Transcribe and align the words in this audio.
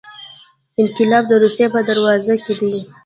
انقلاب 0.81 1.23
د 1.29 1.33
روسیې 1.43 1.67
په 1.73 1.79
دروازو 1.87 2.35
کې 2.45 2.53
دی. 2.59 2.73